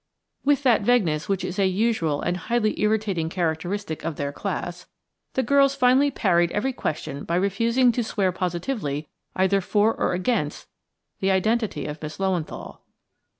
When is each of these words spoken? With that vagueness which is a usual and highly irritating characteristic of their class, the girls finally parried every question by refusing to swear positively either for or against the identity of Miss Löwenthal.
With 0.43 0.63
that 0.63 0.81
vagueness 0.81 1.29
which 1.29 1.43
is 1.45 1.59
a 1.59 1.67
usual 1.67 2.21
and 2.23 2.35
highly 2.35 2.81
irritating 2.81 3.29
characteristic 3.29 4.03
of 4.03 4.15
their 4.15 4.31
class, 4.31 4.87
the 5.33 5.43
girls 5.43 5.75
finally 5.75 6.09
parried 6.09 6.51
every 6.53 6.73
question 6.73 7.23
by 7.23 7.35
refusing 7.35 7.91
to 7.91 8.03
swear 8.03 8.31
positively 8.31 9.09
either 9.35 9.61
for 9.61 9.93
or 9.93 10.13
against 10.13 10.67
the 11.19 11.29
identity 11.29 11.85
of 11.85 12.01
Miss 12.01 12.17
Löwenthal. 12.17 12.79